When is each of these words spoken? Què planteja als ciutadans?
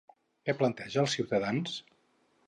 Què 0.47 0.53
planteja 0.61 0.99
als 1.01 1.13
ciutadans? 1.17 1.75